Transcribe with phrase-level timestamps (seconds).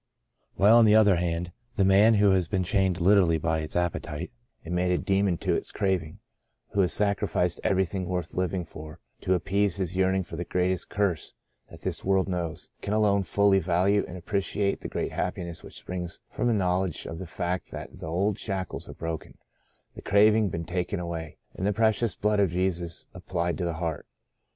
[0.55, 2.63] While on the other hand, the 1^2 By a Great Deliverance man who has been
[2.93, 4.31] literally chained by its appetite
[4.65, 6.17] and made a demon to its craving,
[6.71, 11.35] who has sacrificed everything worth living for to appease his yearning for the greatest curse
[11.69, 16.19] that this world knows, can alone fully value and appreciate the great happiness which springs
[16.27, 19.37] from a knowledge of the fact that the old shackles are broken,
[19.93, 24.07] the craving been taken away, and the precious blood of Jesus applied to the heart.